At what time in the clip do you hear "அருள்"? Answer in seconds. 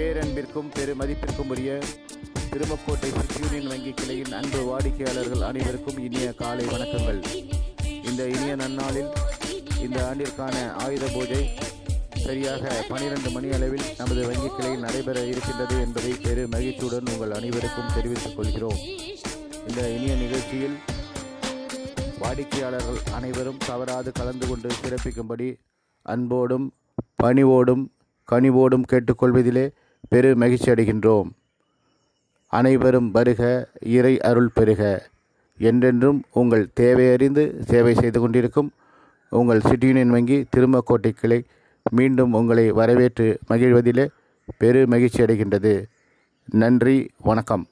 34.20-34.50